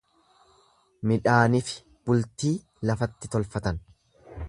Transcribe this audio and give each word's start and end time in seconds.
Midhaanifi 1.11 1.77
bultii 2.09 2.57
lafatti 2.91 3.35
tolfatan. 3.37 3.83